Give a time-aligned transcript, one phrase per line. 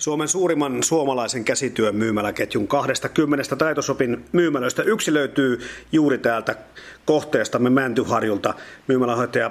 [0.00, 5.60] Suomen suurimman suomalaisen käsityön myymäläketjun 20 taitosopin myymälöistä yksi löytyy
[5.92, 6.56] juuri täältä
[7.04, 8.54] kohteestamme Mäntyharjulta.
[8.86, 9.50] Myymälähoitaja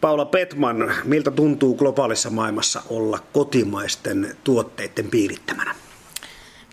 [0.00, 5.74] Paula Petman, miltä tuntuu globaalissa maailmassa olla kotimaisten tuotteiden piirittämänä?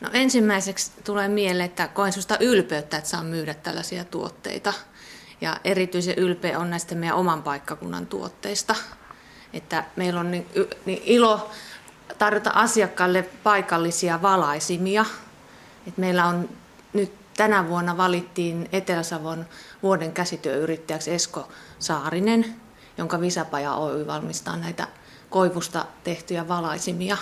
[0.01, 4.73] No ensimmäiseksi tulee mieleen, että koen sellaista ylpeyttä, että saan myydä tällaisia tuotteita.
[5.41, 8.75] Ja erityisen ylpeä on näistä meidän oman paikkakunnan tuotteista.
[9.53, 10.45] Että meillä on niin,
[10.85, 11.49] niin ilo
[12.17, 15.05] tarjota asiakkaille paikallisia valaisimia.
[15.87, 16.49] Et meillä on
[16.93, 19.45] nyt tänä vuonna valittiin Etelä-Savon
[19.83, 21.47] vuoden käsityöyrittäjäksi Esko
[21.79, 22.55] Saarinen,
[22.97, 24.87] jonka Visapaja Oy valmistaa näitä
[25.29, 27.17] koivusta tehtyjä valaisimia.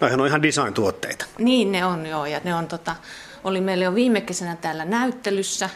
[0.00, 1.24] Noihän on ihan design-tuotteita.
[1.38, 2.96] Niin ne on joo, ja ne on tota,
[3.44, 5.70] oli meillä jo viime kesänä täällä näyttelyssä,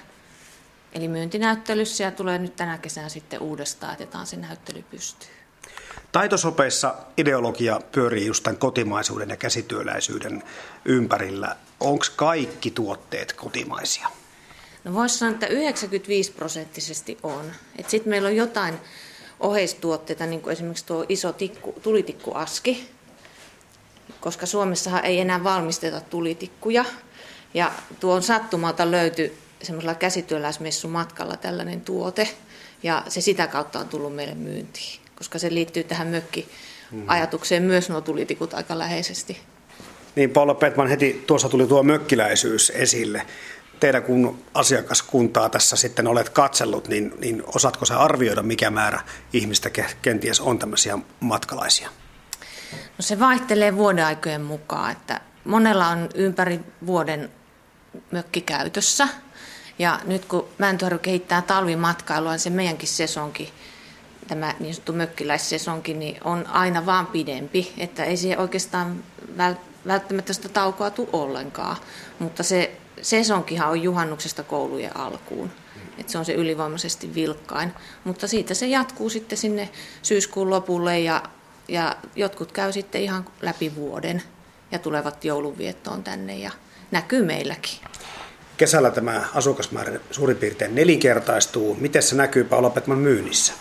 [0.92, 5.41] eli myyntinäyttelyssä, ja tulee nyt tänä kesänä sitten uudestaan, että se näyttely pystyy.
[6.12, 10.42] Taitosopeissa ideologia pyörii just tämän kotimaisuuden ja käsityöläisyyden
[10.84, 11.56] ympärillä.
[11.80, 14.08] Onko kaikki tuotteet kotimaisia?
[14.84, 17.52] No voisi sanoa, että 95 prosenttisesti on.
[17.88, 18.74] Sitten meillä on jotain
[19.40, 22.90] oheistuotteita, niin kuin esimerkiksi tuo iso tikku, tulitikkuaski,
[24.20, 26.84] koska Suomessahan ei enää valmisteta tulitikkuja.
[27.54, 32.28] Ja tuon sattumalta löytyi semmoisella käsityöläismessun matkalla tällainen tuote,
[32.82, 38.00] ja se sitä kautta on tullut meille myyntiin koska se liittyy tähän mökki-ajatukseen myös nuo
[38.00, 39.40] tulitikut aika läheisesti.
[40.16, 43.26] Niin, Paula Petman, heti tuossa tuli tuo mökkiläisyys esille.
[43.80, 49.00] Teidän kun asiakaskuntaa tässä sitten olet katsellut, niin, niin osaatko sä arvioida, mikä määrä
[49.32, 49.70] ihmistä
[50.02, 51.88] kenties on tämmöisiä matkalaisia?
[52.72, 57.30] No se vaihtelee vuodenaikojen mukaan, että monella on ympäri vuoden
[58.10, 59.08] mökki käytössä.
[59.78, 63.48] Ja nyt kun Mäntyharju kehittää talvimatkailua, niin se meidänkin sesonkin
[64.32, 69.04] tämä niin sanottu mökkiläissesonkin niin on aina vaan pidempi, että ei siihen oikeastaan
[69.86, 71.76] välttämättä sitä taukoa tule ollenkaan,
[72.18, 75.50] mutta se sesonkihan on juhannuksesta koulujen alkuun.
[75.98, 77.72] että se on se ylivoimaisesti vilkkain,
[78.04, 79.68] mutta siitä se jatkuu sitten sinne
[80.02, 81.22] syyskuun lopulle ja,
[81.68, 84.22] ja jotkut käy sitten ihan läpi vuoden
[84.70, 86.50] ja tulevat joulunviettoon tänne ja
[86.90, 87.78] näkyy meilläkin.
[88.56, 91.76] Kesällä tämä asukasmäärä suurin piirtein nelinkertaistuu.
[91.80, 93.52] Miten se näkyy Paula Petman myynnissä?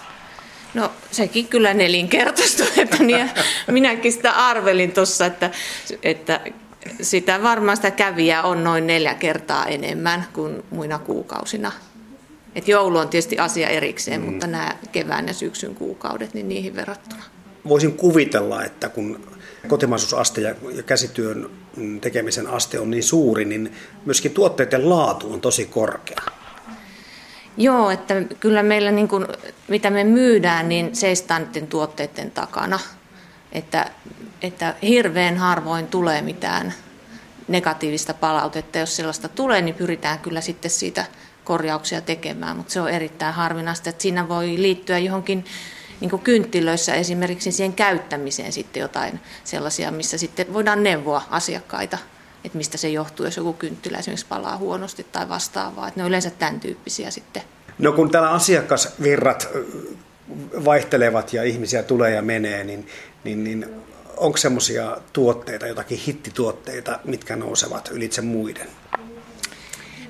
[0.74, 3.30] No sekin kyllä nelinkertaistui, että niin,
[3.72, 5.52] minäkin sitä arvelin tuossa, että,
[6.04, 6.42] että
[7.02, 11.72] sitä varmaan sitä käviä on noin neljä kertaa enemmän kuin muina kuukausina.
[12.56, 14.30] Et joulu on tietysti asia erikseen, mm.
[14.30, 17.24] mutta nämä kevään ja syksyn kuukaudet, niin niihin verrattuna.
[17.68, 19.28] Voisin kuvitella, että kun
[19.68, 20.56] kotimaisuusaste ja
[20.86, 21.50] käsityön
[22.02, 23.74] tekemisen aste on niin suuri, niin
[24.06, 26.22] myöskin tuotteiden laatu on tosi korkea.
[27.62, 29.28] Joo, että kyllä meillä niin kuin,
[29.68, 32.80] mitä me myydään, niin seistään tuotteiden takana.
[33.52, 33.92] Että,
[34.42, 36.74] että hirveän harvoin tulee mitään
[37.48, 38.78] negatiivista palautetta.
[38.78, 41.06] Jos sellaista tulee, niin pyritään kyllä sitten siitä
[41.44, 45.46] korjauksia tekemään, mutta se on erittäin harvinaista, että siinä voi liittyä johonkin
[46.00, 51.98] niin kuin kynttilöissä esimerkiksi siihen käyttämiseen sitten jotain sellaisia, missä sitten voidaan neuvoa asiakkaita,
[52.44, 55.88] että mistä se johtuu, jos joku kynttilä esimerkiksi palaa huonosti tai vastaavaa.
[55.88, 57.42] Että ne on yleensä tämän tyyppisiä sitten.
[57.80, 59.50] No kun täällä asiakasvirrat
[60.66, 62.88] vaihtelevat ja ihmisiä tulee ja menee, niin,
[63.24, 63.66] niin, niin
[64.18, 68.68] onko semmoisia tuotteita, jotakin hittituotteita, mitkä nousevat ylitse muiden?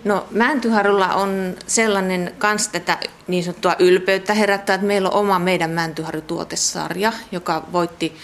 [0.04, 5.72] No Mäntyharulla on sellainen kans tätä niin sanottua ylpeyttä herättää, että meillä on oma meidän
[5.72, 8.16] Mäntyharu-tuotesarja, joka voitti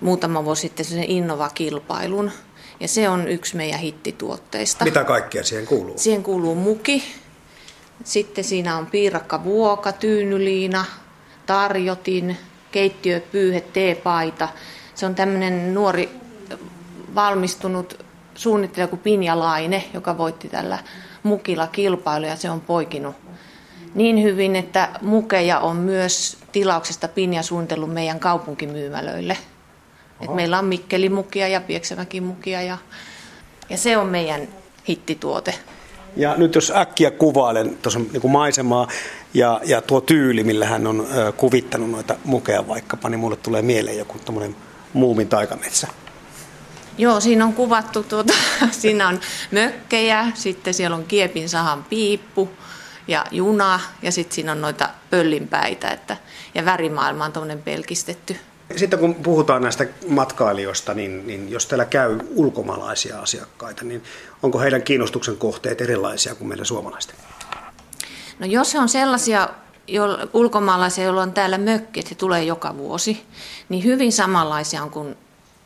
[0.00, 2.30] muutama vuosi sitten sen Innova-kilpailun.
[2.80, 4.84] Ja se on yksi meidän hittituotteista.
[4.84, 5.98] Mitä kaikkea siihen kuuluu?
[5.98, 7.04] Siihen kuuluu muki,
[8.04, 10.84] sitten siinä on piirakka vuoka, tyynyliina,
[11.46, 12.36] tarjotin,
[12.72, 14.48] keittiöpyyhe, teepaita.
[14.94, 16.10] Se on tämmöinen nuori
[17.14, 18.04] valmistunut
[18.34, 20.78] suunnittelija kuin Pinja Laine, joka voitti tällä
[21.22, 23.16] mukilla kilpailu ja se on poikinut
[23.94, 29.36] niin hyvin, että mukeja on myös tilauksesta Pinja suunnitellut meidän kaupunkimyymälöille.
[30.20, 32.78] Et meillä on Mikkelimukia ja Pieksämäkimukia ja,
[33.70, 34.48] ja se on meidän
[34.88, 35.54] hittituote.
[36.16, 38.88] Ja nyt jos äkkiä kuvailen tuossa niin maisemaa
[39.34, 43.62] ja, ja tuo tyyli, millä hän on ö, kuvittanut noita mukeja vaikkapa, niin mulle tulee
[43.62, 44.56] mieleen joku tuommoinen
[44.92, 45.88] muumin taikametsä.
[46.98, 48.32] Joo, siinä on kuvattu, tuota,
[48.70, 49.20] siinä on
[49.50, 52.50] mökkejä, sitten siellä on kiepin sahan piippu
[53.08, 56.16] ja juna ja sitten siinä on noita pöllinpäitä että,
[56.54, 58.36] ja värimaailma on tuommoinen pelkistetty.
[58.76, 64.02] Sitten kun puhutaan näistä matkailijoista, niin, niin jos täällä käy ulkomaalaisia asiakkaita, niin
[64.42, 67.16] onko heidän kiinnostuksen kohteet erilaisia kuin meidän suomalaisten?
[68.38, 69.48] No jos on sellaisia
[69.86, 73.26] jo, ulkomaalaisia, joilla on täällä mökki, että he tulee joka vuosi,
[73.68, 75.16] niin hyvin samanlaisia on kuin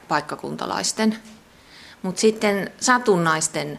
[0.08, 1.16] paikkakuntalaisten.
[2.02, 3.78] Mutta sitten satunnaisten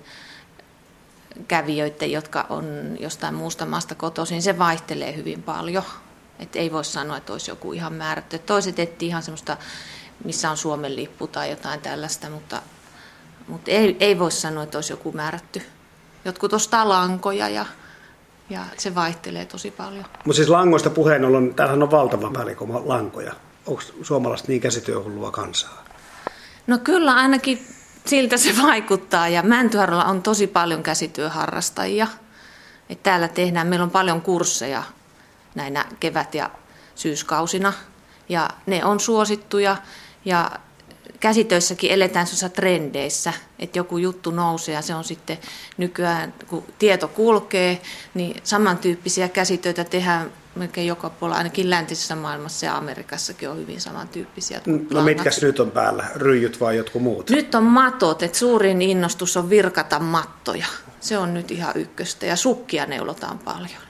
[1.47, 2.65] kävijöiden, jotka on
[2.99, 5.83] jostain muusta maasta kotoisin, se vaihtelee hyvin paljon.
[6.39, 8.39] Et ei voi sanoa, että olisi joku ihan määrätty.
[8.39, 9.57] Toiset etsivät ihan semmoista,
[10.23, 12.61] missä on Suomen lippu tai jotain tällaista, mutta,
[13.47, 15.61] mutta ei, ei voi sanoa, että olisi joku määrätty.
[16.25, 17.65] Jotkut ostaa lankoja ja,
[18.49, 20.05] ja se vaihtelee tosi paljon.
[20.25, 23.33] Mutta siis langoista puheen ollen, tämähän on valtava välikoma lankoja.
[23.65, 25.85] Onko suomalaiset niin käsityöhullua kansaa?
[26.67, 27.67] No kyllä ainakin
[28.05, 32.07] siltä se vaikuttaa ja Mäntyharalla on tosi paljon käsityöharrastajia.
[32.89, 34.83] Et täällä tehdään, meillä on paljon kursseja
[35.55, 36.49] näinä kevät- ja
[36.95, 37.73] syyskausina
[38.29, 39.77] ja ne on suosittuja
[40.25, 40.51] ja
[41.19, 45.37] käsitöissäkin eletään sellaisissa trendeissä, että joku juttu nousee ja se on sitten
[45.77, 47.81] nykyään, kun tieto kulkee,
[48.13, 54.61] niin samantyyppisiä käsitöitä tehdään melkein joka puolella, ainakin läntisessä maailmassa ja Amerikassakin on hyvin samantyyppisiä.
[54.93, 57.29] No mitkäs nyt on päällä, ryijyt vai jotkut muut?
[57.29, 60.65] Nyt on matot, että suurin innostus on virkata mattoja.
[60.99, 63.81] Se on nyt ihan ykköstä ja sukkia neulotaan paljon.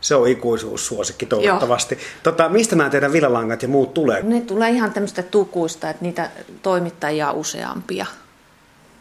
[0.00, 1.98] Se on ikuisuussuosikki toivottavasti.
[2.22, 4.22] Tota, mistä nämä teidän villalangat ja muut tulee?
[4.22, 6.30] Ne tulee ihan tämmöistä tukuista, että niitä
[6.62, 8.06] toimittajia on useampia.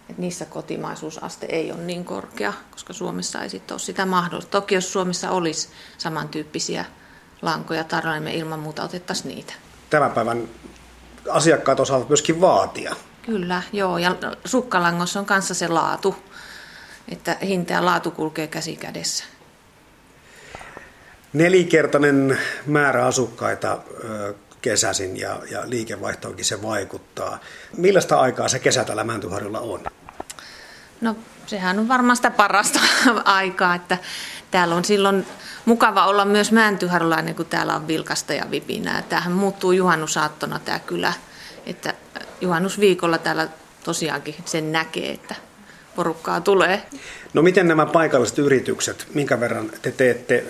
[0.09, 4.51] Että niissä kotimaisuusaste ei ole niin korkea, koska Suomessa ei sitten ole sitä mahdollista.
[4.51, 6.85] Toki jos Suomessa olisi samantyyppisiä
[7.41, 9.53] lankoja tarjolla, niin me ilman muuta otettaisiin niitä.
[9.89, 10.47] Tämän päivän
[11.29, 12.95] asiakkaat osaavat myöskin vaatia.
[13.25, 13.97] Kyllä, joo.
[13.97, 14.15] Ja
[14.45, 16.15] sukkalangossa on kanssa se laatu,
[17.09, 19.23] että hinta ja laatu kulkee käsi kädessä.
[21.33, 23.77] Nelikertainen määrä asukkaita
[24.61, 27.39] kesäsin ja, ja liikevaihtoonkin se vaikuttaa.
[27.77, 29.83] Millaista aikaa se kesä täällä Mäntyharjulla on?
[31.01, 31.15] No
[31.45, 32.79] sehän on varmaan sitä parasta
[33.25, 33.97] aikaa, että
[34.51, 35.25] täällä on silloin
[35.65, 39.01] mukava olla myös Mäntyharjulla, kun täällä on vilkasta ja vipinää.
[39.01, 41.13] Tämähän muuttuu juhannusaattona tämä kylä,
[41.65, 41.93] että
[42.41, 43.47] juhannusviikolla täällä
[43.83, 45.35] tosiaankin sen näkee, että
[45.95, 46.83] porukkaa tulee.
[47.33, 50.43] No miten nämä paikalliset yritykset, minkä verran te teette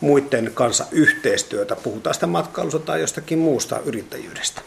[0.00, 1.76] muiden kanssa yhteistyötä?
[1.76, 4.60] Puhutaan sitä matkailusta tai jostakin muusta yrittäjyydestä.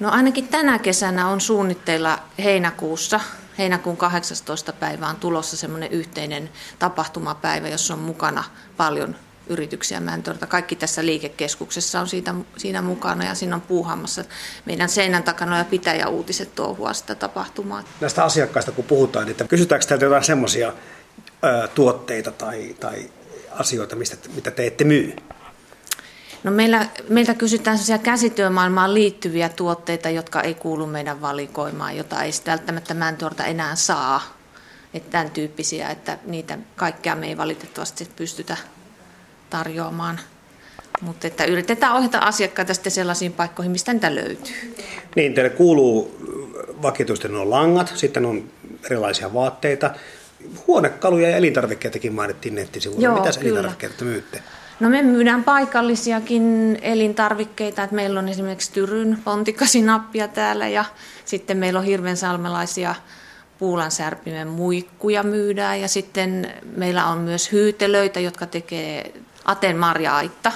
[0.00, 3.20] No ainakin tänä kesänä on suunnitteilla heinäkuussa,
[3.58, 4.72] heinäkuun 18.
[4.72, 8.44] päivä on tulossa semmoinen yhteinen tapahtumapäivä, jossa on mukana
[8.76, 9.16] paljon
[9.46, 10.46] yrityksiä Mäntyöltä.
[10.46, 14.24] Kaikki tässä liikekeskuksessa on siitä, siinä mukana ja siinä on puuhammassa
[14.64, 17.84] meidän seinän takana ja pitäjä uutiset tuohua sitä tapahtumaa.
[18.00, 20.72] Näistä asiakkaista kun puhutaan, niin kysytäänkö teiltä jotain semmoisia
[21.74, 23.10] tuotteita tai, tai
[23.58, 25.16] asioita, mistä, mitä te ette myy?
[26.44, 32.30] No meillä, meiltä kysytään sellaisia käsityömaailmaan liittyviä tuotteita, jotka ei kuulu meidän valikoimaan, jota ei
[32.46, 34.36] välttämättä Mäntuorta enää saa.
[34.94, 38.56] Että tämän tyyppisiä, että niitä kaikkea me ei valitettavasti pystytä
[39.50, 40.20] tarjoamaan.
[41.00, 44.74] Mutta että yritetään ohjata asiakkaita sitten sellaisiin paikkoihin, mistä niitä löytyy.
[45.16, 46.18] Niin, teille kuuluu
[46.82, 48.50] vakituisesti on langat, sitten on
[48.84, 49.90] erilaisia vaatteita,
[50.66, 53.04] huonekaluja ja elintarvikkeitakin mainittiin nettisivuilla.
[53.04, 53.50] Joo, Mitäs kyllä.
[53.50, 54.42] elintarvikkeita te myytte?
[54.80, 60.84] No me myydään paikallisiakin elintarvikkeita, että meillä on esimerkiksi Tyryn pontikasinappia täällä ja
[61.24, 62.94] sitten meillä on hirvensalmelaisia
[63.58, 69.12] puulansärpimen muikkuja myydään ja sitten meillä on myös hyytelöitä, jotka tekee
[69.44, 70.52] Aten Marja-aitta,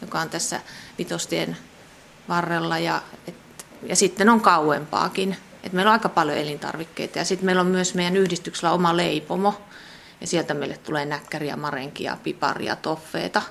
[0.00, 0.60] joka on tässä
[0.98, 1.56] Vitostien
[2.28, 3.34] varrella ja, et,
[3.82, 5.36] ja sitten on kauempaakin.
[5.64, 9.54] Et meillä on aika paljon elintarvikkeita ja sitten meillä on myös meidän yhdistyksellä oma leipomo
[10.20, 13.42] ja sieltä meille tulee näkkäriä, marenkia, piparia, toffeeta.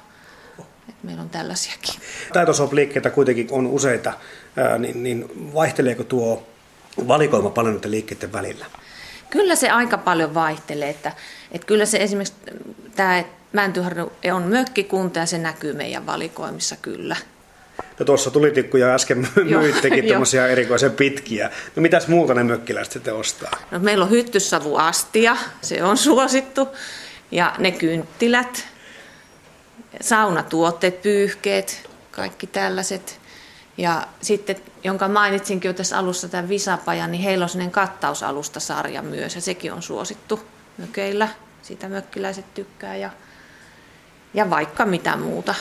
[0.90, 1.96] Et meillä on tällaisiakin.
[2.34, 4.14] Taitosop-liikkeitä kuitenkin on useita,
[4.58, 6.48] ää, niin, niin vaihteleeko tuo
[7.08, 8.66] valikoima paljon näiden liikkeiden välillä?
[9.30, 11.12] Kyllä se aika paljon vaihtelee, että,
[11.52, 12.34] että kyllä se esimerkiksi
[12.96, 13.24] tämä
[13.54, 17.16] Mäntyharju on mökkikunta ja se näkyy meidän valikoimissa kyllä.
[18.00, 19.28] No tuossa tulitikkuja äsken
[19.60, 21.52] myittekin tämmöisiä erikoisen pitkiä.
[21.76, 23.52] No mitäs muuta ne mökkiläiset sitten ostaa?
[23.72, 26.68] No meillä on hyttyssavuastia, se on suosittu.
[27.32, 28.68] Ja ne kynttilät,
[30.02, 33.20] saunatuotteet, pyyhkeet, kaikki tällaiset.
[33.78, 39.36] Ja sitten, jonka mainitsinkin jo tässä alussa, tämä Visapaja, niin heillä on sellainen kattausalusta-sarja myös,
[39.36, 40.40] ja sekin on suosittu
[40.78, 41.28] mökeillä.
[41.62, 43.10] Sitä mökkiläiset tykkää, ja,
[44.34, 45.56] ja vaikka mitä muuta.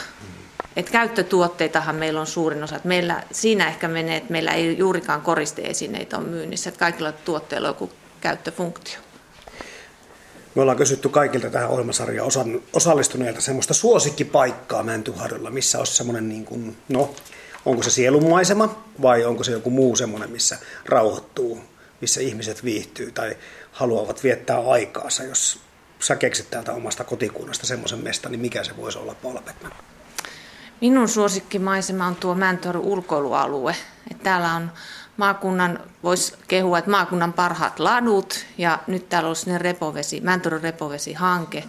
[0.78, 2.76] Et käyttötuotteitahan meillä on suurin osa.
[2.76, 6.68] Et meillä, siinä ehkä menee, että meillä ei juurikaan koristeesineitä ole myynnissä.
[6.68, 8.98] Että kaikilla tuotteilla on joku käyttöfunktio.
[10.54, 12.30] Me ollaan kysytty kaikilta tähän ohjelmasarjaan
[12.72, 17.14] osallistuneilta semmoista suosikkipaikkaa Mäntyharjulla, missä olisi semmoinen, niin kuin, no,
[17.66, 21.60] onko se sielunmaisema vai onko se joku muu semmoinen, missä rauhoittuu,
[22.00, 23.36] missä ihmiset viihtyy tai
[23.72, 25.24] haluavat viettää aikaansa.
[25.24, 25.60] Jos
[26.00, 29.72] sä keksit täältä omasta kotikunnasta semmoisen mesta, niin mikä se voisi olla, Paula Beckman?
[30.80, 33.76] Minun suosikkimaisema on tuo Mäntoru ulkoilualue.
[34.10, 34.70] Et täällä on
[35.16, 41.64] maakunnan, voisi kehua, että maakunnan parhaat ladut ja nyt täällä olisi repovesi, Mäntyrin repovesi-hanke,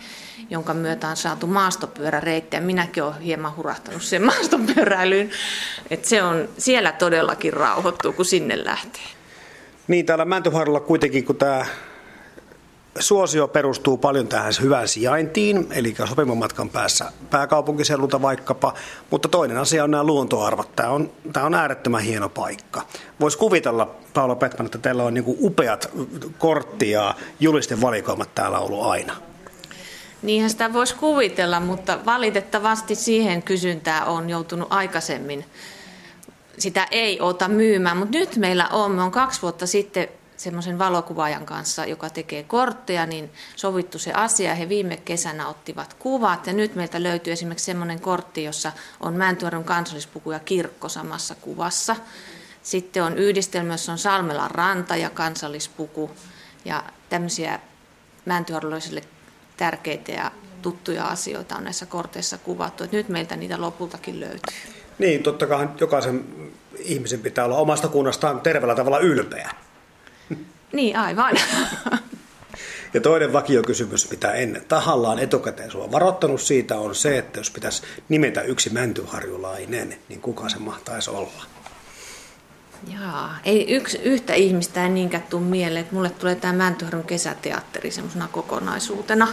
[0.49, 2.61] jonka myötä on saatu maastopyöräreittejä.
[2.61, 5.31] Minäkin olen hieman hurahtanut sen maastopyöräilyyn,
[5.89, 9.03] että se on siellä todellakin rauhoittuu, kun sinne lähtee.
[9.87, 11.65] Niin, täällä Mäntyharjalla kuitenkin, kun tämä
[12.99, 18.73] suosio perustuu paljon tähän hyvään sijaintiin, eli sopivan matkan päässä pääkaupunkiseudulta vaikkapa,
[19.09, 20.75] mutta toinen asia on nämä luontoarvot.
[20.75, 22.81] Tämä on, tämä on äärettömän hieno paikka.
[23.19, 25.91] Voisi kuvitella, Paolo Petman, että teillä on niin upeat
[26.37, 29.15] kortti ja julisten valikoimat täällä ollut aina.
[30.21, 35.45] Niinhän sitä voisi kuvitella, mutta valitettavasti siihen kysyntää on joutunut aikaisemmin.
[36.57, 38.91] Sitä ei ota myymään, mutta nyt meillä on.
[38.91, 40.07] Me on kaksi vuotta sitten
[40.39, 44.55] semmoisen valokuvaajan kanssa, joka tekee kortteja, niin sovittu se asia.
[44.55, 49.63] He viime kesänä ottivat kuvat ja nyt meiltä löytyy esimerkiksi semmoinen kortti, jossa on Mäntyharjun
[49.63, 51.95] kansallispuku ja kirkko samassa kuvassa.
[52.63, 56.11] Sitten on yhdistelmä, jossa on Salmelan ranta ja kansallispuku
[56.65, 57.59] ja tämmöisiä
[58.25, 59.01] mäntyharjulaisille
[59.57, 60.31] tärkeitä ja
[60.61, 62.83] tuttuja asioita on näissä korteissa kuvattu.
[62.83, 64.57] Että nyt meiltä niitä lopultakin löytyy.
[64.99, 66.25] Niin, totta kai jokaisen
[66.79, 69.49] ihmisen pitää olla omasta kunnastaan terveellä tavalla ylpeä.
[70.73, 71.35] Niin, aivan.
[72.93, 77.83] Ja toinen vakiokysymys, mitä en tahallaan etukäteen sua varoittanut siitä, on se, että jos pitäisi
[78.09, 81.43] nimetä yksi mäntyharjulainen, niin kuka se mahtaisi olla?
[82.93, 87.91] Jaa, ei yksi, yhtä ihmistä ei niinkään tule mieleen, että mulle tulee tämä Mäntyharjun kesäteatteri
[87.91, 89.27] semmoisena kokonaisuutena.